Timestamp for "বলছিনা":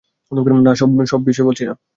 1.47-1.73